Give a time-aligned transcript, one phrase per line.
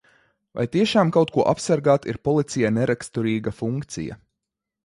[0.59, 4.19] Vai tiešām kaut ko apsargāt ir policijai neraksturīga funkcija?